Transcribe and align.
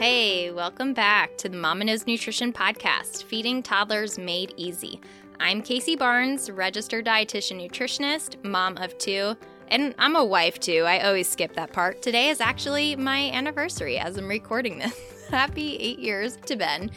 Hey, 0.00 0.50
welcome 0.50 0.94
back 0.94 1.36
to 1.36 1.50
the 1.50 1.58
Mama 1.58 1.84
Knows 1.84 2.06
Nutrition 2.06 2.54
Podcast, 2.54 3.24
Feeding 3.24 3.62
Toddlers 3.62 4.18
Made 4.18 4.54
Easy. 4.56 4.98
I'm 5.38 5.60
Casey 5.60 5.94
Barnes, 5.94 6.50
registered 6.50 7.04
dietitian 7.04 7.60
nutritionist, 7.60 8.42
mom 8.42 8.78
of 8.78 8.96
two, 8.96 9.36
and 9.68 9.94
I'm 9.98 10.16
a 10.16 10.24
wife 10.24 10.58
too. 10.58 10.84
I 10.86 11.00
always 11.00 11.28
skip 11.28 11.52
that 11.52 11.74
part. 11.74 12.00
Today 12.00 12.30
is 12.30 12.40
actually 12.40 12.96
my 12.96 13.30
anniversary 13.30 13.98
as 13.98 14.16
I'm 14.16 14.26
recording 14.26 14.78
this. 14.78 14.98
Happy 15.30 15.76
eight 15.76 15.98
years 15.98 16.38
to 16.46 16.56
Ben. 16.56 16.90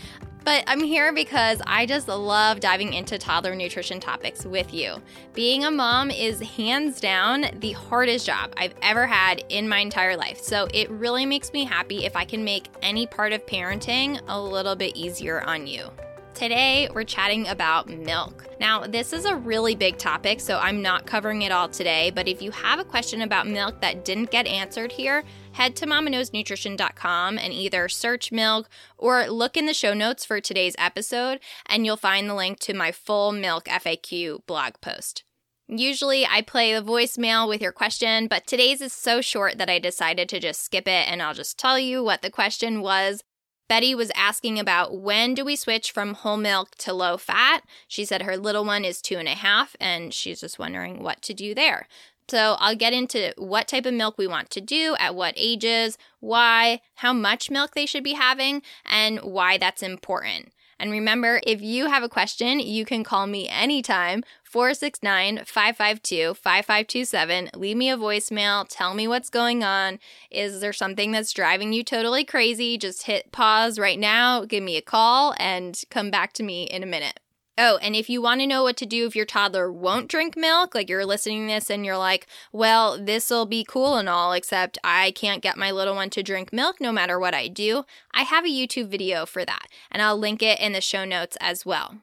But 0.43 0.65
I'm 0.67 0.83
here 0.83 1.13
because 1.13 1.61
I 1.65 1.85
just 1.85 2.07
love 2.09 2.59
diving 2.59 2.93
into 2.93 3.17
toddler 3.17 3.55
nutrition 3.55 3.99
topics 3.99 4.45
with 4.45 4.73
you. 4.73 5.01
Being 5.33 5.63
a 5.63 5.71
mom 5.71 6.11
is 6.11 6.41
hands 6.41 6.99
down 6.99 7.45
the 7.59 7.71
hardest 7.71 8.25
job 8.25 8.53
I've 8.57 8.75
ever 8.81 9.07
had 9.07 9.43
in 9.47 9.69
my 9.69 9.79
entire 9.79 10.17
life. 10.17 10.41
So 10.41 10.67
it 10.73 10.89
really 10.89 11.25
makes 11.25 11.53
me 11.53 11.63
happy 11.63 12.05
if 12.05 12.17
I 12.17 12.25
can 12.25 12.43
make 12.43 12.67
any 12.81 13.07
part 13.07 13.31
of 13.31 13.45
parenting 13.45 14.19
a 14.27 14.39
little 14.39 14.75
bit 14.75 14.97
easier 14.97 15.41
on 15.41 15.65
you. 15.65 15.89
Today, 16.33 16.89
we're 16.91 17.03
chatting 17.03 17.47
about 17.47 17.87
milk. 17.87 18.47
Now, 18.59 18.87
this 18.87 19.13
is 19.13 19.25
a 19.25 19.35
really 19.35 19.75
big 19.75 19.99
topic, 19.99 20.39
so 20.39 20.57
I'm 20.57 20.81
not 20.81 21.05
covering 21.05 21.43
it 21.43 21.51
all 21.51 21.69
today. 21.69 22.11
But 22.13 22.27
if 22.27 22.41
you 22.41 22.49
have 22.49 22.79
a 22.79 22.83
question 22.83 23.21
about 23.21 23.45
milk 23.45 23.79
that 23.81 24.03
didn't 24.03 24.31
get 24.31 24.47
answered 24.47 24.91
here, 24.91 25.23
head 25.51 25.75
to 25.75 25.85
mamaknowsnutrition.com 25.85 27.37
and 27.37 27.53
either 27.53 27.87
search 27.87 28.31
milk 28.31 28.67
or 28.97 29.27
look 29.27 29.55
in 29.55 29.67
the 29.67 29.75
show 29.75 29.93
notes 29.93 30.25
for 30.25 30.41
today's 30.41 30.75
episode, 30.79 31.39
and 31.67 31.85
you'll 31.85 31.97
find 31.97 32.27
the 32.27 32.35
link 32.35 32.59
to 32.61 32.73
my 32.73 32.91
full 32.91 33.31
milk 33.31 33.65
FAQ 33.65 34.43
blog 34.47 34.73
post. 34.81 35.23
Usually 35.67 36.25
I 36.25 36.41
play 36.41 36.73
the 36.73 36.83
voicemail 36.83 37.47
with 37.47 37.61
your 37.61 37.71
question, 37.71 38.27
but 38.27 38.47
today's 38.47 38.81
is 38.81 38.91
so 38.91 39.21
short 39.21 39.59
that 39.59 39.69
I 39.69 39.77
decided 39.77 40.29
to 40.29 40.39
just 40.39 40.63
skip 40.63 40.87
it 40.87 41.07
and 41.07 41.21
I'll 41.21 41.35
just 41.35 41.59
tell 41.59 41.77
you 41.77 42.03
what 42.03 42.23
the 42.23 42.31
question 42.31 42.81
was 42.81 43.23
Betty 43.67 43.95
was 43.95 44.11
asking 44.15 44.59
about 44.59 44.97
when 44.99 45.33
do 45.33 45.43
we 45.43 45.55
switch 45.55 45.91
from 45.91 46.13
whole 46.13 46.37
milk 46.37 46.75
to 46.79 46.93
low 46.93 47.17
fat. 47.17 47.63
She 47.87 48.05
said 48.05 48.21
her 48.23 48.37
little 48.37 48.65
one 48.65 48.85
is 48.85 49.01
two 49.01 49.17
and 49.17 49.27
a 49.27 49.31
half, 49.31 49.75
and 49.79 50.13
she's 50.13 50.41
just 50.41 50.59
wondering 50.59 51.01
what 51.01 51.21
to 51.23 51.33
do 51.33 51.55
there. 51.55 51.87
So 52.29 52.55
I'll 52.59 52.75
get 52.75 52.93
into 52.93 53.33
what 53.37 53.67
type 53.67 53.85
of 53.85 53.93
milk 53.93 54.17
we 54.17 54.27
want 54.27 54.49
to 54.51 54.61
do, 54.61 54.95
at 54.97 55.15
what 55.15 55.33
ages, 55.35 55.97
why, 56.19 56.79
how 56.95 57.11
much 57.11 57.51
milk 57.51 57.73
they 57.73 57.85
should 57.85 58.03
be 58.03 58.13
having, 58.13 58.61
and 58.85 59.19
why 59.19 59.57
that's 59.57 59.83
important. 59.83 60.52
And 60.83 60.91
remember, 60.91 61.39
if 61.47 61.61
you 61.61 61.85
have 61.85 62.03
a 62.03 62.09
question, 62.09 62.59
you 62.59 62.83
can 62.83 63.05
call 63.05 63.25
me 63.25 63.47
anytime 63.47 64.21
469 64.43 65.45
552 65.45 66.33
5527. 66.33 67.51
Leave 67.55 67.77
me 67.77 67.89
a 67.89 67.95
voicemail. 67.95 68.65
Tell 68.67 68.93
me 68.93 69.07
what's 69.07 69.29
going 69.29 69.63
on. 69.63 69.97
Is 70.29 70.59
there 70.59 70.73
something 70.73 71.13
that's 71.13 71.31
driving 71.31 71.71
you 71.71 71.85
totally 71.85 72.25
crazy? 72.25 72.77
Just 72.77 73.03
hit 73.03 73.31
pause 73.31 73.79
right 73.79 73.97
now, 73.97 74.43
give 74.43 74.61
me 74.61 74.75
a 74.75 74.81
call, 74.81 75.33
and 75.39 75.81
come 75.89 76.11
back 76.11 76.33
to 76.33 76.43
me 76.43 76.63
in 76.63 76.83
a 76.83 76.85
minute. 76.85 77.17
Oh, 77.55 77.77
and 77.83 77.95
if 77.95 78.09
you 78.09 78.19
want 78.19 78.41
to 78.41 78.47
know 78.47 78.63
what 78.63 78.77
to 78.77 78.85
do 78.85 79.05
if 79.05 79.15
your 79.15 79.27
toddler 79.27 79.71
won't 79.71 80.09
drink 80.09 80.35
milk, 80.35 80.73
like 80.73 80.89
you're 80.89 81.05
listening 81.05 81.47
to 81.47 81.53
this 81.53 81.69
and 81.69 81.85
you're 81.85 81.97
like, 81.97 82.25
well, 82.51 82.97
this'll 82.97 83.45
be 83.45 83.63
cool 83.63 83.95
and 83.97 84.09
all, 84.09 84.33
except 84.33 84.79
I 84.83 85.11
can't 85.11 85.43
get 85.43 85.55
my 85.55 85.69
little 85.69 85.93
one 85.93 86.09
to 86.11 86.23
drink 86.23 86.51
milk 86.51 86.81
no 86.81 86.91
matter 86.91 87.19
what 87.19 87.35
I 87.35 87.47
do, 87.47 87.83
I 88.11 88.23
have 88.23 88.43
a 88.43 88.47
YouTube 88.47 88.87
video 88.87 89.27
for 89.27 89.45
that, 89.45 89.67
and 89.91 90.01
I'll 90.01 90.17
link 90.17 90.41
it 90.41 90.59
in 90.59 90.73
the 90.73 90.81
show 90.81 91.05
notes 91.05 91.37
as 91.39 91.63
well. 91.63 91.99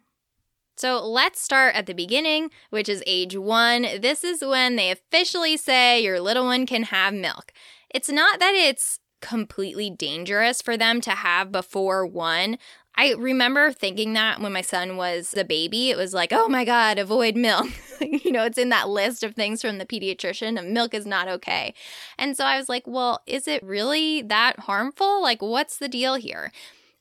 So 0.77 1.05
let's 1.05 1.41
start 1.41 1.75
at 1.75 1.87
the 1.87 1.95
beginning, 1.95 2.51
which 2.71 2.89
is 2.89 3.03
age 3.05 3.37
one. 3.37 3.83
This 4.01 4.23
is 4.23 4.45
when 4.45 4.77
they 4.77 4.93
officially 4.93 5.57
say 5.57 6.01
your 6.01 6.21
little 6.21 6.45
one 6.45 6.65
can 6.65 6.85
have 6.85 7.13
milk. 7.13 7.53
It's 7.91 8.09
not 8.09 8.39
that 8.39 8.55
it's 8.55 9.01
completely 9.21 9.91
dangerous 9.91 10.63
for 10.63 10.77
them 10.77 11.01
to 11.03 11.11
have 11.11 11.53
before 11.53 12.07
one. 12.07 12.57
I 12.97 13.15
remember 13.15 13.73
thinking 13.73 14.13
that 14.15 14.41
when 14.41 14.53
my 14.53 14.61
son 14.61 14.97
was 14.97 15.35
a 15.37 15.45
baby, 15.45 15.91
it 15.91 15.97
was 15.97 16.13
like, 16.13 16.33
oh 16.33 16.49
my 16.49 16.65
God, 16.65 16.99
avoid 16.99 17.37
milk. 17.37 17.69
you 18.01 18.33
know, 18.33 18.45
it's 18.45 18.59
in 18.59 18.69
that 18.71 18.89
list 18.89 19.23
of 19.23 19.35
things 19.35 19.63
from 19.63 19.79
the 19.79 19.87
pediatrician, 19.87 20.71
milk 20.71 20.93
is 20.93 21.07
not 21.07 21.29
okay. 21.29 21.75
And 22.19 22.37
so 22.37 22.45
I 22.45 22.59
was 22.59 22.69
like, 22.69 22.87
well, 22.87 23.23
is 23.27 23.49
it 23.49 23.63
really 23.63 24.23
that 24.23 24.61
harmful? 24.61 25.23
Like, 25.23 25.41
what's 25.41 25.79
the 25.79 25.89
deal 25.89 26.15
here? 26.15 26.53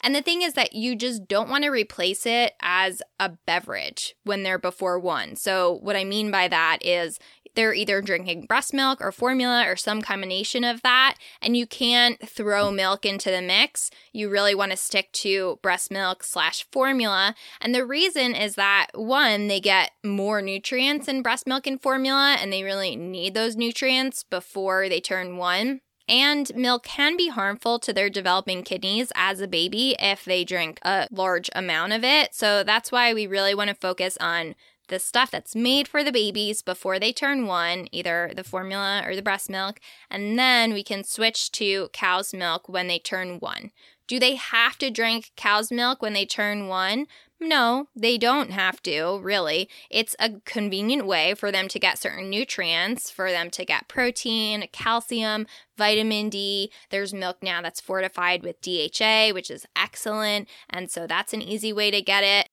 And 0.01 0.15
the 0.15 0.21
thing 0.21 0.41
is 0.41 0.53
that 0.53 0.73
you 0.73 0.95
just 0.95 1.27
don't 1.27 1.49
want 1.49 1.65
to 1.65 1.69
replace 1.69 2.25
it 2.25 2.53
as 2.61 3.01
a 3.19 3.29
beverage 3.45 4.15
when 4.23 4.43
they're 4.43 4.59
before 4.59 4.97
one. 4.97 5.35
So, 5.35 5.79
what 5.81 5.97
I 5.97 6.05
mean 6.05 6.31
by 6.31 6.47
that 6.47 6.79
is 6.81 7.19
they're 7.55 7.73
either 7.73 8.01
drinking 8.01 8.45
breast 8.45 8.73
milk 8.73 9.01
or 9.01 9.11
formula 9.11 9.65
or 9.67 9.75
some 9.75 10.01
combination 10.01 10.63
of 10.63 10.81
that, 10.81 11.15
and 11.41 11.55
you 11.55 11.67
can't 11.67 12.19
throw 12.27 12.71
milk 12.71 13.05
into 13.05 13.31
the 13.31 13.41
mix. 13.41 13.91
You 14.13 14.29
really 14.29 14.55
want 14.55 14.71
to 14.71 14.77
stick 14.77 15.11
to 15.13 15.59
breast 15.61 15.91
milk 15.91 16.23
slash 16.23 16.65
formula. 16.71 17.35
And 17.61 17.73
the 17.73 17.85
reason 17.85 18.35
is 18.35 18.55
that 18.55 18.87
one, 18.93 19.47
they 19.47 19.59
get 19.59 19.91
more 20.03 20.41
nutrients 20.41 21.07
in 21.07 21.21
breast 21.21 21.47
milk 21.47 21.67
and 21.67 21.81
formula, 21.81 22.37
and 22.39 22.51
they 22.51 22.63
really 22.63 22.95
need 22.95 23.33
those 23.33 23.55
nutrients 23.55 24.23
before 24.23 24.89
they 24.89 24.99
turn 24.99 25.37
one. 25.37 25.81
And 26.07 26.51
milk 26.55 26.85
can 26.85 27.15
be 27.15 27.29
harmful 27.29 27.77
to 27.79 27.93
their 27.93 28.09
developing 28.09 28.63
kidneys 28.63 29.11
as 29.13 29.41
a 29.41 29.47
baby 29.47 29.95
if 29.99 30.25
they 30.25 30.43
drink 30.43 30.79
a 30.81 31.07
large 31.11 31.51
amount 31.53 31.93
of 31.93 32.03
it. 32.03 32.33
So 32.33 32.63
that's 32.63 32.91
why 32.91 33.13
we 33.13 33.27
really 33.27 33.53
want 33.53 33.67
to 33.67 33.75
focus 33.75 34.17
on 34.19 34.55
the 34.89 34.99
stuff 34.99 35.31
that's 35.31 35.55
made 35.55 35.87
for 35.87 36.03
the 36.03 36.11
babies 36.11 36.61
before 36.61 36.99
they 36.99 37.13
turn 37.13 37.47
one, 37.47 37.87
either 37.91 38.31
the 38.35 38.43
formula 38.43 39.03
or 39.05 39.15
the 39.15 39.21
breast 39.21 39.49
milk, 39.49 39.79
and 40.09 40.37
then 40.37 40.73
we 40.73 40.83
can 40.83 41.03
switch 41.03 41.51
to 41.53 41.89
cow's 41.93 42.33
milk 42.33 42.67
when 42.67 42.87
they 42.87 42.99
turn 42.99 43.39
one. 43.39 43.71
Do 44.07 44.19
they 44.19 44.35
have 44.35 44.77
to 44.79 44.89
drink 44.89 45.31
cow's 45.37 45.71
milk 45.71 46.01
when 46.01 46.13
they 46.13 46.25
turn 46.25 46.67
one? 46.67 47.05
No, 47.39 47.87
they 47.95 48.17
don't 48.17 48.51
have 48.51 48.81
to, 48.83 49.19
really. 49.21 49.69
It's 49.89 50.15
a 50.19 50.41
convenient 50.43 51.05
way 51.05 51.35
for 51.35 51.51
them 51.51 51.69
to 51.69 51.79
get 51.79 51.97
certain 51.97 52.29
nutrients, 52.29 53.09
for 53.09 53.31
them 53.31 53.49
to 53.51 53.63
get 53.63 53.87
protein, 53.87 54.67
calcium, 54.73 55.47
vitamin 55.77 56.29
D. 56.29 56.69
There's 56.89 57.13
milk 57.13 57.37
now 57.41 57.61
that's 57.61 57.79
fortified 57.79 58.43
with 58.43 58.61
DHA, 58.61 59.29
which 59.33 59.49
is 59.49 59.65
excellent. 59.75 60.49
And 60.69 60.91
so 60.91 61.07
that's 61.07 61.33
an 61.33 61.41
easy 61.41 61.71
way 61.71 61.91
to 61.91 62.01
get 62.01 62.23
it 62.23 62.48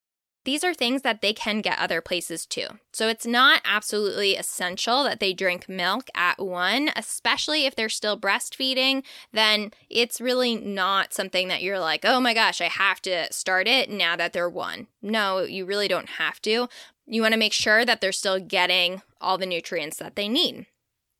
these 0.46 0.62
are 0.62 0.72
things 0.72 1.02
that 1.02 1.20
they 1.20 1.32
can 1.32 1.60
get 1.60 1.78
other 1.78 2.00
places 2.00 2.46
too. 2.46 2.68
So 2.92 3.08
it's 3.08 3.26
not 3.26 3.60
absolutely 3.64 4.36
essential 4.36 5.02
that 5.02 5.18
they 5.18 5.32
drink 5.32 5.68
milk 5.68 6.08
at 6.14 6.38
one, 6.38 6.90
especially 6.94 7.66
if 7.66 7.74
they're 7.74 7.88
still 7.88 8.18
breastfeeding, 8.18 9.02
then 9.32 9.72
it's 9.90 10.20
really 10.20 10.54
not 10.54 11.12
something 11.12 11.48
that 11.48 11.62
you're 11.62 11.80
like, 11.80 12.04
oh 12.04 12.20
my 12.20 12.32
gosh, 12.32 12.60
I 12.60 12.68
have 12.68 13.02
to 13.02 13.30
start 13.32 13.66
it 13.66 13.90
now 13.90 14.14
that 14.14 14.32
they're 14.32 14.48
one. 14.48 14.86
No, 15.02 15.40
you 15.40 15.66
really 15.66 15.88
don't 15.88 16.10
have 16.10 16.40
to. 16.42 16.68
You 17.06 17.22
want 17.22 17.32
to 17.32 17.38
make 17.38 17.52
sure 17.52 17.84
that 17.84 18.00
they're 18.00 18.12
still 18.12 18.38
getting 18.38 19.02
all 19.20 19.38
the 19.38 19.46
nutrients 19.46 19.96
that 19.98 20.14
they 20.14 20.28
need. 20.28 20.66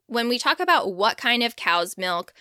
When 0.07 0.29
we 0.29 0.39
talk 0.39 0.61
about 0.61 0.95
what 0.95 1.19
kind 1.19 1.43
of 1.43 1.57
cow's 1.57 1.99
milk, 1.99 2.33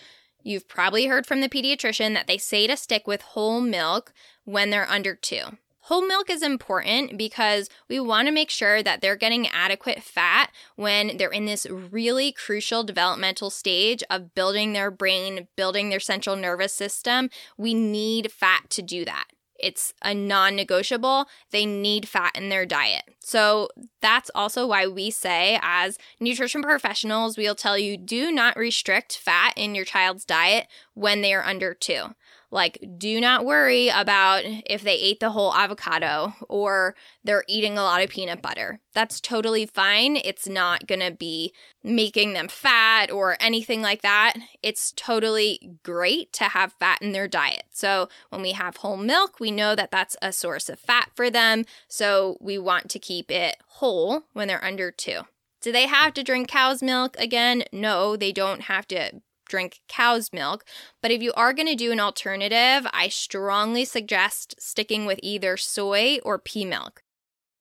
you've 0.44 0.68
probably 0.68 1.06
heard 1.06 1.26
from 1.26 1.40
the 1.40 1.48
pediatrician 1.48 2.14
that 2.14 2.28
they 2.28 2.38
say 2.38 2.68
to 2.68 2.76
stick 2.76 3.08
with 3.08 3.22
whole 3.22 3.60
milk 3.60 4.12
when 4.44 4.70
they're 4.70 4.88
under 4.88 5.16
two. 5.16 5.58
Whole 5.86 6.04
milk 6.04 6.28
is 6.30 6.42
important 6.42 7.16
because 7.16 7.70
we 7.88 8.00
want 8.00 8.26
to 8.26 8.34
make 8.34 8.50
sure 8.50 8.82
that 8.82 9.00
they're 9.00 9.14
getting 9.14 9.46
adequate 9.46 10.02
fat 10.02 10.50
when 10.74 11.16
they're 11.16 11.30
in 11.30 11.44
this 11.44 11.64
really 11.70 12.32
crucial 12.32 12.82
developmental 12.82 13.50
stage 13.50 14.02
of 14.10 14.34
building 14.34 14.72
their 14.72 14.90
brain, 14.90 15.46
building 15.54 15.88
their 15.88 16.00
central 16.00 16.34
nervous 16.34 16.72
system. 16.72 17.30
We 17.56 17.72
need 17.72 18.32
fat 18.32 18.68
to 18.70 18.82
do 18.82 19.04
that. 19.04 19.26
It's 19.60 19.94
a 20.02 20.12
non 20.12 20.56
negotiable. 20.56 21.26
They 21.52 21.64
need 21.64 22.08
fat 22.08 22.32
in 22.34 22.48
their 22.48 22.66
diet. 22.66 23.04
So 23.20 23.68
that's 24.02 24.30
also 24.34 24.66
why 24.66 24.88
we 24.88 25.12
say, 25.12 25.56
as 25.62 25.98
nutrition 26.18 26.62
professionals, 26.62 27.38
we'll 27.38 27.54
tell 27.54 27.78
you 27.78 27.96
do 27.96 28.32
not 28.32 28.56
restrict 28.56 29.16
fat 29.16 29.52
in 29.56 29.76
your 29.76 29.84
child's 29.84 30.24
diet 30.24 30.66
when 30.94 31.22
they 31.22 31.32
are 31.32 31.44
under 31.44 31.74
two. 31.74 32.06
Like, 32.50 32.78
do 32.96 33.20
not 33.20 33.44
worry 33.44 33.88
about 33.88 34.42
if 34.44 34.82
they 34.82 34.94
ate 34.94 35.20
the 35.20 35.30
whole 35.30 35.52
avocado 35.54 36.34
or 36.48 36.94
they're 37.24 37.44
eating 37.48 37.76
a 37.76 37.82
lot 37.82 38.02
of 38.02 38.10
peanut 38.10 38.40
butter. 38.40 38.80
That's 38.94 39.20
totally 39.20 39.66
fine. 39.66 40.16
It's 40.16 40.48
not 40.48 40.86
going 40.86 41.00
to 41.00 41.10
be 41.10 41.52
making 41.82 42.32
them 42.32 42.48
fat 42.48 43.10
or 43.10 43.36
anything 43.40 43.82
like 43.82 44.02
that. 44.02 44.34
It's 44.62 44.92
totally 44.92 45.78
great 45.82 46.32
to 46.34 46.44
have 46.44 46.74
fat 46.74 47.02
in 47.02 47.12
their 47.12 47.28
diet. 47.28 47.64
So, 47.70 48.08
when 48.30 48.42
we 48.42 48.52
have 48.52 48.78
whole 48.78 48.96
milk, 48.96 49.40
we 49.40 49.50
know 49.50 49.74
that 49.74 49.90
that's 49.90 50.16
a 50.22 50.32
source 50.32 50.68
of 50.68 50.78
fat 50.78 51.10
for 51.14 51.30
them. 51.30 51.64
So, 51.88 52.38
we 52.40 52.58
want 52.58 52.88
to 52.90 52.98
keep 52.98 53.30
it 53.30 53.56
whole 53.66 54.22
when 54.32 54.48
they're 54.48 54.64
under 54.64 54.90
two. 54.90 55.22
Do 55.60 55.72
they 55.72 55.86
have 55.86 56.14
to 56.14 56.22
drink 56.22 56.48
cow's 56.48 56.82
milk 56.82 57.16
again? 57.18 57.64
No, 57.72 58.16
they 58.16 58.30
don't 58.30 58.62
have 58.62 58.86
to 58.88 59.20
drink 59.48 59.80
cow's 59.88 60.32
milk. 60.32 60.64
But 61.00 61.10
if 61.10 61.22
you 61.22 61.32
are 61.34 61.52
going 61.52 61.68
to 61.68 61.74
do 61.74 61.92
an 61.92 62.00
alternative, 62.00 62.88
I 62.92 63.08
strongly 63.08 63.84
suggest 63.84 64.54
sticking 64.58 65.06
with 65.06 65.20
either 65.22 65.56
soy 65.56 66.18
or 66.22 66.38
pea 66.38 66.64
milk. 66.64 67.02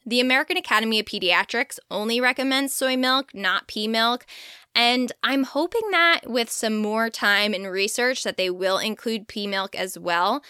The 0.05 0.19
American 0.19 0.57
Academy 0.57 0.99
of 0.99 1.07
Pediatrics 1.07 1.79
only 1.89 2.21
recommends 2.21 2.75
soy 2.75 2.95
milk, 2.95 3.33
not 3.33 3.67
pea 3.67 3.87
milk. 3.87 4.25
And 4.75 5.11
I'm 5.23 5.43
hoping 5.43 5.89
that 5.91 6.21
with 6.25 6.51
some 6.51 6.77
more 6.77 7.09
time 7.09 7.53
and 7.53 7.71
research 7.71 8.23
that 8.23 8.37
they 8.37 8.49
will 8.49 8.77
include 8.77 9.27
pea 9.27 9.47
milk 9.47 9.73
as 9.73 9.97
well. 9.97 10.43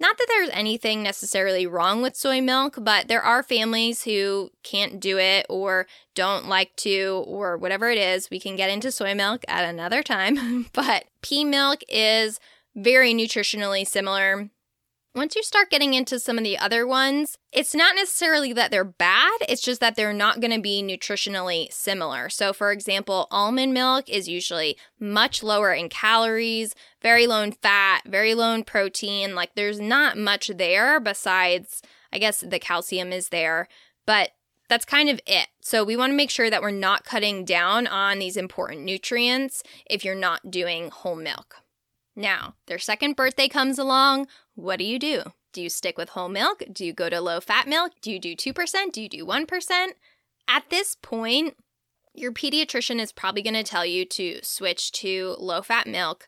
Not 0.00 0.16
that 0.16 0.26
there's 0.28 0.50
anything 0.52 1.02
necessarily 1.02 1.66
wrong 1.66 2.02
with 2.02 2.16
soy 2.16 2.40
milk, 2.40 2.78
but 2.80 3.08
there 3.08 3.22
are 3.22 3.42
families 3.42 4.04
who 4.04 4.50
can't 4.62 5.00
do 5.00 5.18
it 5.18 5.44
or 5.48 5.86
don't 6.14 6.48
like 6.48 6.74
to 6.76 7.24
or 7.26 7.56
whatever 7.56 7.90
it 7.90 7.98
is. 7.98 8.30
We 8.30 8.38
can 8.38 8.54
get 8.54 8.70
into 8.70 8.92
soy 8.92 9.14
milk 9.14 9.44
at 9.48 9.68
another 9.68 10.02
time, 10.02 10.66
but 10.72 11.06
pea 11.22 11.44
milk 11.44 11.80
is 11.88 12.38
very 12.76 13.12
nutritionally 13.12 13.86
similar 13.86 14.50
once 15.18 15.34
you 15.34 15.42
start 15.42 15.68
getting 15.68 15.94
into 15.94 16.18
some 16.20 16.38
of 16.38 16.44
the 16.44 16.56
other 16.56 16.86
ones, 16.86 17.36
it's 17.52 17.74
not 17.74 17.96
necessarily 17.96 18.52
that 18.52 18.70
they're 18.70 18.84
bad, 18.84 19.36
it's 19.48 19.60
just 19.60 19.80
that 19.80 19.96
they're 19.96 20.12
not 20.12 20.40
going 20.40 20.52
to 20.52 20.60
be 20.60 20.80
nutritionally 20.80 21.70
similar. 21.72 22.28
So, 22.28 22.52
for 22.52 22.70
example, 22.70 23.26
almond 23.32 23.74
milk 23.74 24.08
is 24.08 24.28
usually 24.28 24.78
much 25.00 25.42
lower 25.42 25.72
in 25.72 25.88
calories, 25.88 26.74
very 27.02 27.26
low 27.26 27.42
in 27.42 27.52
fat, 27.52 28.02
very 28.06 28.34
low 28.34 28.54
in 28.54 28.62
protein. 28.62 29.34
Like, 29.34 29.56
there's 29.56 29.80
not 29.80 30.16
much 30.16 30.52
there 30.56 31.00
besides, 31.00 31.82
I 32.12 32.18
guess, 32.18 32.40
the 32.40 32.60
calcium 32.60 33.12
is 33.12 33.30
there, 33.30 33.66
but 34.06 34.30
that's 34.68 34.84
kind 34.84 35.10
of 35.10 35.20
it. 35.26 35.48
So, 35.60 35.82
we 35.82 35.96
want 35.96 36.12
to 36.12 36.16
make 36.16 36.30
sure 36.30 36.48
that 36.48 36.62
we're 36.62 36.70
not 36.70 37.04
cutting 37.04 37.44
down 37.44 37.88
on 37.88 38.20
these 38.20 38.36
important 38.36 38.82
nutrients 38.84 39.64
if 39.90 40.04
you're 40.04 40.14
not 40.14 40.50
doing 40.50 40.90
whole 40.90 41.16
milk. 41.16 41.56
Now, 42.18 42.56
their 42.66 42.80
second 42.80 43.14
birthday 43.14 43.46
comes 43.46 43.78
along. 43.78 44.26
What 44.56 44.80
do 44.80 44.84
you 44.84 44.98
do? 44.98 45.22
Do 45.52 45.62
you 45.62 45.70
stick 45.70 45.96
with 45.96 46.08
whole 46.10 46.28
milk? 46.28 46.64
Do 46.72 46.84
you 46.84 46.92
go 46.92 47.08
to 47.08 47.20
low 47.20 47.40
fat 47.40 47.68
milk? 47.68 47.92
Do 48.02 48.10
you 48.10 48.18
do 48.18 48.34
2%? 48.34 48.92
Do 48.92 49.00
you 49.00 49.08
do 49.08 49.24
1%? 49.24 49.86
At 50.48 50.68
this 50.68 50.96
point, 51.00 51.54
your 52.14 52.32
pediatrician 52.32 52.98
is 52.98 53.12
probably 53.12 53.42
going 53.42 53.54
to 53.54 53.62
tell 53.62 53.86
you 53.86 54.04
to 54.06 54.40
switch 54.42 54.90
to 54.92 55.36
low 55.38 55.62
fat 55.62 55.86
milk. 55.86 56.26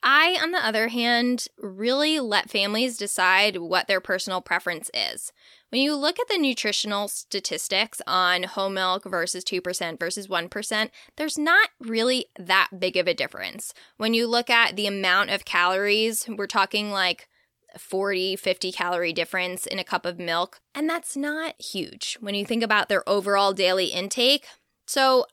I, 0.00 0.38
on 0.40 0.52
the 0.52 0.64
other 0.64 0.86
hand, 0.88 1.48
really 1.58 2.20
let 2.20 2.48
families 2.48 2.96
decide 2.96 3.56
what 3.56 3.88
their 3.88 4.00
personal 4.00 4.40
preference 4.40 4.92
is. 4.94 5.32
When 5.70 5.82
you 5.82 5.96
look 5.96 6.20
at 6.20 6.28
the 6.28 6.38
nutritional 6.38 7.08
statistics 7.08 8.00
on 8.06 8.44
whole 8.44 8.70
milk 8.70 9.04
versus 9.04 9.44
2% 9.44 9.98
versus 9.98 10.28
1%, 10.28 10.90
there's 11.16 11.36
not 11.36 11.70
really 11.80 12.26
that 12.38 12.68
big 12.78 12.96
of 12.96 13.08
a 13.08 13.14
difference. 13.14 13.74
When 13.96 14.14
you 14.14 14.28
look 14.28 14.48
at 14.48 14.76
the 14.76 14.86
amount 14.86 15.30
of 15.30 15.44
calories, 15.44 16.26
we're 16.28 16.46
talking 16.46 16.92
like 16.92 17.28
40, 17.76 18.36
50 18.36 18.72
calorie 18.72 19.12
difference 19.12 19.66
in 19.66 19.80
a 19.80 19.84
cup 19.84 20.06
of 20.06 20.20
milk, 20.20 20.60
and 20.74 20.88
that's 20.88 21.16
not 21.16 21.60
huge 21.60 22.16
when 22.20 22.34
you 22.34 22.46
think 22.46 22.62
about 22.62 22.88
their 22.88 23.06
overall 23.08 23.52
daily 23.52 23.86
intake. 23.86 24.46
So, 24.86 25.26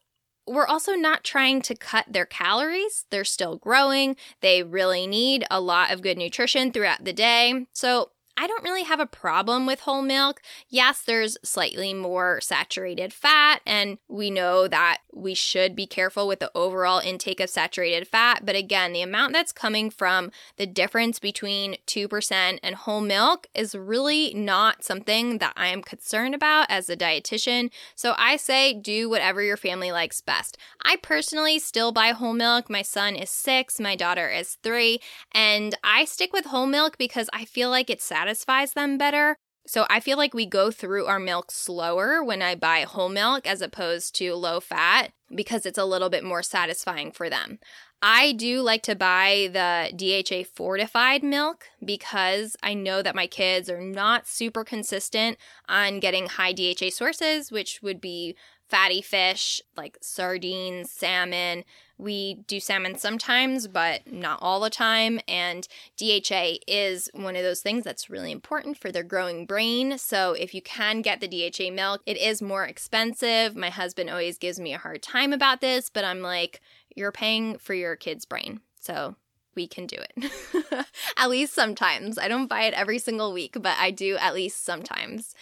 we're 0.45 0.67
also 0.67 0.91
not 0.91 1.23
trying 1.23 1.61
to 1.61 1.75
cut 1.75 2.05
their 2.11 2.25
calories. 2.25 3.05
They're 3.11 3.23
still 3.23 3.55
growing. 3.55 4.17
They 4.41 4.61
really 4.61 5.07
need 5.07 5.45
a 5.49 5.61
lot 5.61 5.89
of 5.89 6.01
good 6.01 6.17
nutrition 6.17 6.73
throughout 6.73 7.05
the 7.05 7.13
day. 7.13 7.65
So, 7.71 8.09
I 8.35 8.47
don't 8.47 8.63
really 8.63 8.83
have 8.83 8.99
a 8.99 9.05
problem 9.05 9.65
with 9.65 9.81
whole 9.81 10.01
milk. 10.01 10.41
Yes, 10.67 11.01
there's 11.01 11.37
slightly 11.43 11.93
more 11.93 12.41
saturated 12.41 13.13
fat, 13.13 13.61
and 13.65 13.99
we 14.07 14.31
know 14.31 14.67
that 14.67 14.99
we 15.13 15.35
should 15.35 15.75
be 15.75 15.85
careful 15.85 16.27
with 16.27 16.39
the 16.39 16.51
overall 16.55 16.99
intake 16.99 17.39
of 17.39 17.49
saturated 17.49 18.07
fat. 18.07 18.43
But 18.43 18.55
again, 18.55 18.91
the 18.91 19.03
amount 19.03 19.33
that's 19.33 19.51
coming 19.51 19.91
from 19.91 20.31
the 20.57 20.65
difference 20.65 21.19
between 21.19 21.77
2% 21.85 22.59
and 22.63 22.75
whole 22.75 23.01
milk 23.01 23.47
is 23.53 23.75
really 23.75 24.33
not 24.33 24.83
something 24.83 25.37
that 25.37 25.53
I 25.55 25.67
am 25.67 25.83
concerned 25.83 26.33
about 26.33 26.65
as 26.69 26.89
a 26.89 26.97
dietitian. 26.97 27.69
So 27.95 28.15
I 28.17 28.37
say 28.37 28.73
do 28.73 29.09
whatever 29.09 29.43
your 29.43 29.57
family 29.57 29.91
likes 29.91 30.21
best. 30.21 30.57
I 30.83 30.95
personally 30.97 31.59
still 31.59 31.91
buy 31.91 32.09
whole 32.09 32.33
milk. 32.33 32.69
My 32.69 32.81
son 32.81 33.15
is 33.15 33.29
six, 33.29 33.79
my 33.79 33.95
daughter 33.95 34.29
is 34.29 34.57
three, 34.63 34.99
and 35.31 35.77
I 35.83 36.05
stick 36.05 36.33
with 36.33 36.45
whole 36.45 36.67
milk 36.67 36.97
because 36.97 37.29
I 37.31 37.45
feel 37.45 37.69
like 37.69 37.89
it's 37.89 38.03
satisfies 38.23 38.71
them 38.71 38.97
better. 38.97 39.35
So 39.67 39.85
I 39.89 39.99
feel 39.99 40.17
like 40.17 40.33
we 40.33 40.45
go 40.45 40.71
through 40.71 41.07
our 41.07 41.19
milk 41.19 41.51
slower 41.51 42.23
when 42.23 42.41
I 42.41 42.55
buy 42.55 42.81
whole 42.81 43.09
milk 43.09 43.45
as 43.45 43.61
opposed 43.61 44.15
to 44.15 44.33
low 44.35 44.59
fat 44.61 45.11
because 45.33 45.65
it's 45.65 45.77
a 45.77 45.85
little 45.85 46.09
bit 46.09 46.23
more 46.23 46.41
satisfying 46.41 47.11
for 47.11 47.29
them. 47.29 47.59
I 48.01 48.33
do 48.33 48.61
like 48.61 48.83
to 48.83 48.95
buy 48.95 49.49
the 49.51 49.91
DHA 49.95 50.49
fortified 50.55 51.23
milk 51.23 51.65
because 51.83 52.55
I 52.63 52.73
know 52.73 53.01
that 53.01 53.15
my 53.15 53.27
kids 53.27 53.69
are 53.69 53.81
not 53.81 54.27
super 54.27 54.63
consistent 54.63 55.37
on 55.67 55.99
getting 55.99 56.27
high 56.27 56.53
DHA 56.53 56.91
sources, 56.91 57.51
which 57.51 57.81
would 57.81 57.99
be 57.99 58.35
fatty 58.73 59.03
fish 59.03 59.61
like 59.77 59.99
sardines, 60.01 60.89
salmon, 60.89 61.63
we 61.99 62.33
do 62.47 62.59
salmon 62.59 62.97
sometimes, 62.97 63.67
but 63.67 64.11
not 64.11 64.39
all 64.41 64.59
the 64.59 64.71
time. 64.71 65.19
And 65.27 65.67
DHA 65.95 66.55
is 66.67 67.07
one 67.13 67.35
of 67.35 67.43
those 67.43 67.61
things 67.61 67.83
that's 67.83 68.09
really 68.09 68.31
important 68.31 68.79
for 68.79 68.91
their 68.91 69.03
growing 69.03 69.45
brain. 69.45 69.99
So 69.99 70.33
if 70.33 70.55
you 70.55 70.61
can 70.63 71.03
get 71.03 71.21
the 71.21 71.27
DHA 71.27 71.71
milk, 71.71 72.01
it 72.07 72.17
is 72.17 72.41
more 72.41 72.65
expensive. 72.65 73.55
My 73.55 73.69
husband 73.69 74.09
always 74.09 74.39
gives 74.39 74.59
me 74.59 74.73
a 74.73 74.79
hard 74.79 75.03
time 75.03 75.33
about 75.33 75.61
this, 75.61 75.91
but 75.91 76.03
I'm 76.03 76.21
like, 76.21 76.59
you're 76.95 77.11
paying 77.11 77.59
for 77.59 77.75
your 77.75 77.95
kid's 77.95 78.25
brain. 78.25 78.59
So 78.79 79.15
we 79.53 79.67
can 79.67 79.85
do 79.85 79.97
it. 79.97 80.87
at 81.17 81.29
least 81.29 81.53
sometimes. 81.53 82.17
I 82.17 82.27
don't 82.27 82.47
buy 82.47 82.63
it 82.63 82.73
every 82.73 82.97
single 82.97 83.33
week, 83.33 83.55
but 83.61 83.77
I 83.79 83.91
do 83.91 84.17
at 84.17 84.33
least 84.33 84.65
sometimes. 84.65 85.35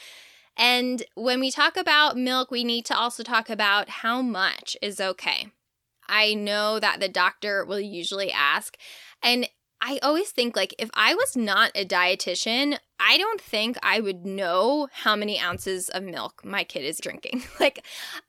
And 0.62 1.02
when 1.16 1.40
we 1.40 1.50
talk 1.50 1.76
about 1.76 2.16
milk, 2.16 2.52
we 2.52 2.64
need 2.64 2.86
to 2.86 2.96
also 2.96 3.24
talk 3.24 3.50
about 3.50 3.90
how 3.90 4.22
much 4.22 4.78
is 4.80 5.02
okay. 5.02 5.48
I 6.08 6.36
know 6.36 6.80
that 6.80 7.00
the 7.00 7.10
doctor 7.10 7.66
will 7.66 7.80
usually 7.80 8.32
ask. 8.32 8.78
And 9.24 9.50
I 9.82 9.98
always 10.04 10.30
think 10.30 10.56
like 10.56 10.76
if 10.78 10.92
I 10.94 11.16
was 11.16 11.36
not 11.36 11.72
a 11.74 11.84
dietitian, 11.84 12.78
I 13.00 13.18
don't 13.18 13.42
think 13.42 13.78
I 13.82 14.00
would 14.00 14.24
know 14.24 14.88
how 14.94 15.16
many 15.16 15.40
ounces 15.40 15.90
of 15.90 16.04
milk 16.04 16.46
my 16.46 16.64
kid 16.64 16.84
is 16.84 17.00
drinking. 17.00 17.42
like 17.60 17.84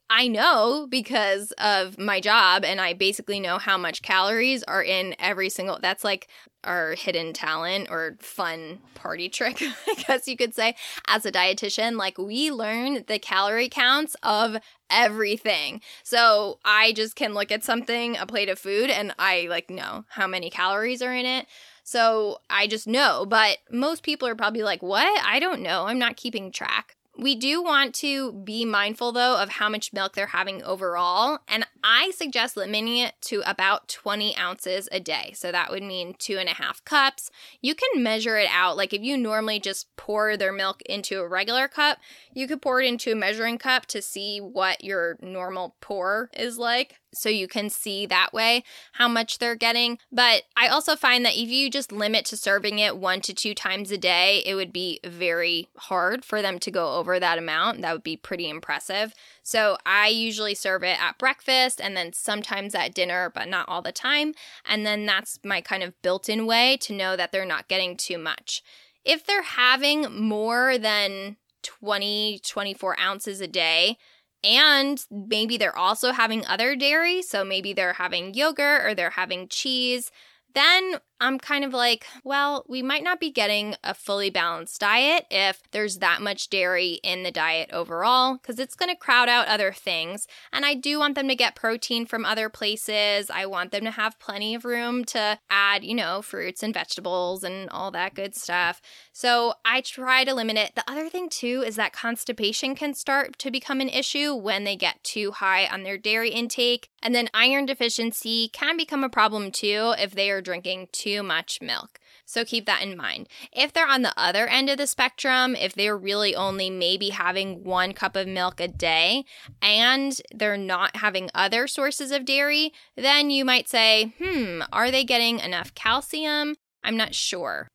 I 0.09 0.29
know 0.29 0.87
because 0.89 1.53
of 1.59 1.99
my 1.99 2.19
job 2.19 2.65
and 2.65 2.81
I 2.81 2.95
basically 2.95 3.41
know 3.41 3.59
how 3.59 3.77
much 3.77 4.01
calories 4.01 4.63
are 4.63 4.83
in 4.83 5.15
every 5.19 5.51
single 5.51 5.79
that's 5.83 6.05
like 6.05 6.29
our 6.65 6.95
hidden 6.95 7.33
talent 7.33 7.89
or 7.91 8.17
fun 8.21 8.79
party 8.95 9.29
trick, 9.29 9.63
I 9.87 9.95
guess 9.95 10.29
you 10.29 10.37
could 10.37 10.55
say, 10.55 10.75
as 11.09 11.27
a 11.27 11.33
dietitian. 11.33 11.97
Like, 11.97 12.19
we 12.19 12.51
learn 12.51 13.05
the 13.07 13.19
calorie 13.19 13.69
counts 13.69 14.17
of 14.23 14.57
everything. 14.91 15.81
So 16.03 16.59
I 16.65 16.93
just 16.93 17.17
can 17.17 17.35
look 17.35 17.51
at 17.51 17.65
something, 17.65 18.17
a 18.17 18.27
plate 18.27 18.49
of 18.49 18.59
food, 18.59 18.91
and 18.91 19.15
I 19.19 19.47
like 19.49 19.71
know 19.71 20.05
how 20.09 20.27
many 20.27 20.51
calories 20.51 21.03
are 21.03 21.15
in 21.15 21.27
it. 21.27 21.47
So 21.85 22.39
I 22.49 22.67
just 22.67 22.87
know. 22.87 23.27
But 23.27 23.59
most 23.71 24.03
people 24.03 24.29
are 24.29 24.37
probably 24.37 24.63
like, 24.63 24.83
what? 24.83 25.25
I 25.27 25.39
don't 25.39 25.63
know. 25.63 25.87
I'm 25.87 25.99
not 25.99 26.17
keeping 26.17 26.53
track. 26.53 26.97
We 27.17 27.35
do 27.35 27.63
want 27.63 27.95
to 27.97 28.33
be 28.33 28.65
mindful 28.65 29.13
though 29.13 29.37
of 29.37 29.51
how 29.51 29.69
much 29.69 29.93
milk 29.93 30.15
they're 30.15 30.29
having 30.29 30.63
overall, 30.63 31.41
and 31.47 31.67
I 31.85 32.11
suggest 32.13 32.57
limiting 32.57 32.97
it 32.97 33.15
to 33.23 33.43
about 33.45 33.89
20 33.89 34.37
ounces 34.39 34.89
a 34.91 34.99
day. 34.99 35.33
So 35.35 35.53
that 35.53 35.71
would 35.71 35.83
mean 35.83 36.15
two 36.19 36.39
and 36.39 36.49
a 36.49 36.55
half 36.55 36.83
cups. 36.85 37.31
You 37.61 37.75
can 37.75 38.03
measure 38.03 38.39
it 38.39 38.49
out. 38.51 38.79
Like 38.79 38.95
if 38.95 39.03
you 39.03 39.19
normally 39.19 39.61
just 39.61 39.95
pour 39.97 40.37
their 40.39 40.53
milk 40.53 40.81
into 40.83 41.21
a 41.21 41.29
regular 41.29 41.69
cup, 41.69 41.99
you 42.33 42.49
could 42.49 42.63
pour 42.63 42.81
it 42.81 42.89
into 42.89 43.13
a 43.13 43.17
measuring 43.17 43.59
cup 43.59 43.87
to 43.87 44.01
see 44.01 44.39
what 44.41 44.83
your 44.83 45.19
normal 45.21 45.77
pour 45.81 46.31
is 46.33 46.57
like 46.57 47.02
so 47.15 47.29
you 47.29 47.47
can 47.47 47.71
see 47.71 48.07
that 48.07 48.33
way 48.33 48.65
how 48.93 49.09
much 49.09 49.39
they're 49.39 49.55
getting. 49.55 49.99
But 50.11 50.45
I 50.57 50.69
also 50.69 50.97
find 50.97 51.25
that 51.25 51.37
if 51.37 51.49
you 51.49 51.71
just 51.71 51.93
limit 51.93 52.25
to 52.27 52.37
serving 52.37 52.79
it 52.79 52.97
one 52.97 53.21
to 53.23 53.35
two 53.35 53.55
times 53.55 53.91
a 53.91 53.99
day, 53.99 54.43
it 54.47 54.55
would 54.55 54.73
be 54.73 55.01
very 55.05 55.69
hard 55.77 56.25
for 56.25 56.43
them 56.43 56.59
to 56.61 56.71
go 56.71 56.95
over 56.95 57.19
that 57.19 57.39
amount. 57.39 57.83
That 57.83 57.93
would 57.93 58.03
be 58.03 58.17
pretty 58.17 58.49
impressive. 58.49 59.15
So 59.43 59.77
I 59.85 60.09
usually 60.09 60.55
serve 60.55 60.83
it 60.83 61.01
at 61.03 61.19
breakfast 61.19 61.81
and 61.81 61.97
then 61.97 62.13
sometimes 62.13 62.75
at 62.75 62.95
dinner, 62.95 63.31
but 63.35 63.49
not 63.49 63.69
all 63.69 63.83
the 63.83 63.93
time. 63.93 64.35
And 64.65 64.87
then 64.87 65.07
that's 65.07 65.39
my 65.45 65.61
kind 65.61 65.83
of 65.83 66.01
built 66.03 66.29
in 66.29 66.47
way 66.47 66.77
to 66.83 66.93
know 66.93 67.17
that 67.17 67.33
they're 67.33 67.45
not 67.45 67.69
getting 67.69 67.97
too 67.97 68.19
much. 68.19 68.63
If 69.05 69.27
they're 69.27 69.43
having 69.43 70.21
more 70.21 70.79
than 70.79 71.37
20, 71.63 72.41
24 72.45 73.01
ounces 73.01 73.41
a 73.41 73.47
day, 73.47 73.99
and 74.45 75.05
maybe 75.11 75.57
they're 75.57 75.77
also 75.77 76.13
having 76.13 76.47
other 76.47 76.77
dairy, 76.77 77.23
so 77.23 77.45
maybe 77.45 77.73
they're 77.73 77.93
having 77.95 78.35
yogurt 78.35 78.85
or 78.85 78.95
they're 78.95 79.11
having 79.11 79.49
cheese, 79.49 80.11
then 80.55 80.97
I'm 81.23 81.39
kind 81.39 81.65
of 81.65 81.73
like, 81.73 82.05
well, 82.25 82.65
we 82.69 82.83
might 82.83 83.05
not 83.05 83.21
be 83.21 83.31
getting 83.31 83.77
a 83.85 83.95
fully 83.95 84.29
balanced 84.29 84.81
diet 84.81 85.25
if 85.31 85.63
there's 85.71 85.99
that 85.99 86.21
much 86.21 86.51
dairy 86.51 86.99
in 87.05 87.23
the 87.23 87.31
diet 87.31 87.71
overall, 87.73 88.39
because 88.39 88.59
it's 88.59 88.75
going 88.75 88.89
to 88.89 88.97
crowd 88.97 89.29
out 89.29 89.47
other 89.47 89.73
things. 89.73 90.27
And 90.53 90.67
I 90.67 90.75
do 90.75 90.99
want 90.99 91.15
them 91.15 91.29
to 91.29 91.37
get 91.37 91.55
protein 91.55 92.07
from 92.07 92.25
other 92.25 92.49
places. 92.49 93.31
I 93.31 93.47
want 93.47 93.71
them 93.71 93.85
to 93.85 93.93
have 93.93 94.19
plenty 94.19 94.57
of 94.57 94.65
room 94.65 95.05
to 95.07 95.39
add, 95.49 95.85
you 95.85 95.95
know, 95.95 96.23
fruits 96.23 96.61
and 96.61 96.75
vegetables 96.75 97.45
and 97.45 97.71
all 97.71 97.93
that 97.93 98.15
good 98.15 98.35
stuff. 98.35 98.83
So 99.13 99.55
I 99.65 99.81
try 99.81 100.25
to 100.25 100.35
limit 100.35 100.57
it. 100.57 100.75
The 100.75 100.91
other 100.91 101.09
thing, 101.09 101.29
too, 101.29 101.63
is 101.65 101.77
that 101.77 101.93
constipation 101.93 102.75
can 102.75 102.95
start 102.95 103.39
to 103.39 103.53
become 103.53 103.81
an 103.81 103.89
issue 103.89 104.35
when 104.35 104.65
they 104.65 104.75
get 104.75 105.05
too 105.05 105.31
high 105.31 105.67
on 105.67 105.85
their 105.85 105.97
dairy 105.97 106.31
intake. 106.31 106.89
And 107.01 107.15
then 107.15 107.29
iron 107.33 107.67
deficiency 107.67 108.49
can 108.53 108.77
become 108.77 109.05
a 109.05 109.09
problem 109.09 109.51
too 109.51 109.95
if 109.99 110.13
they 110.13 110.31
are 110.31 110.41
drinking 110.41 110.89
too 111.13 111.23
much 111.23 111.61
milk. 111.61 111.99
So 112.25 112.45
keep 112.45 112.67
that 112.67 112.83
in 112.83 112.97
mind. 112.97 113.29
If 113.53 113.73
they're 113.73 113.89
on 113.89 114.03
the 114.03 114.15
other 114.17 114.47
end 114.47 114.71
of 114.71 114.79
the 114.79 114.87
spectrum, 114.87 115.55
if 115.55 115.75
they're 115.75 115.97
really 115.97 116.35
only 116.35 116.71
maybe 116.71 117.11
having 117.11 117.65
one 117.65 117.93
cup 117.93 118.17
of 118.17 118.27
milk 118.27 118.61
a 118.61 118.69
day 118.69 119.25
and 119.61 120.19
they're 120.35 120.57
not 120.57 120.97
having 120.97 121.31
other 121.35 121.67
sources 121.67 122.11
of 122.11 122.25
dairy, 122.25 122.73
then 122.97 123.31
you 123.31 123.45
might 123.45 123.69
say, 123.69 124.15
hmm, 124.19 124.63
are 124.73 124.91
they 124.91 125.05
getting 125.05 125.41
enough 125.41 125.75
calcium? 125.75 126.55
I'm 126.83 126.97
not 126.97 127.15
sure. 127.15 127.69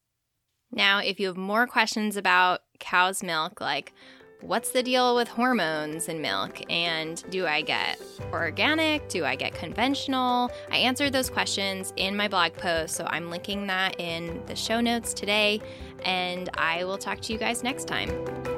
Now, 0.72 1.00
if 1.00 1.20
you 1.20 1.28
have 1.28 1.38
more 1.38 1.68
questions 1.68 2.18
about 2.18 2.62
cow's 2.80 3.24
milk, 3.24 3.62
like 3.62 3.94
what's 4.42 4.72
the 4.72 4.84
deal 4.84 5.16
with 5.16 5.28
hormones 5.28 6.10
in 6.10 6.22
milk? 6.22 6.62
And 6.70 7.24
do 7.30 7.46
I 7.48 7.62
get 7.62 8.00
organic? 8.32 9.08
Do 9.10 9.26
I 9.26 9.36
get 9.36 9.54
conventional? 9.54 10.52
I 10.72 10.78
answered 10.78 11.14
those 11.14 11.30
questions 11.30 11.94
in 11.96 12.16
my 12.16 12.28
blog 12.28 12.54
post, 12.54 12.96
so 12.96 13.06
I'm 13.10 13.30
linking 13.30 13.68
that 13.68 14.00
in 14.00 14.42
the 14.46 14.56
show 14.56 14.80
notes 14.82 15.14
today. 15.14 15.62
And 16.06 16.50
I 16.56 16.84
will 16.84 16.98
talk 16.98 17.22
to 17.22 17.34
you 17.34 17.40
guys 17.40 17.64
next 17.64 17.88
time. 17.88 18.57